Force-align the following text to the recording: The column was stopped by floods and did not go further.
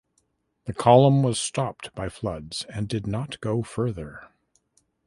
The 0.65 0.73
column 0.73 1.21
was 1.21 1.39
stopped 1.39 1.93
by 1.93 2.09
floods 2.09 2.65
and 2.73 2.89
did 2.89 3.05
not 3.05 3.39
go 3.39 3.61
further. 3.61 4.29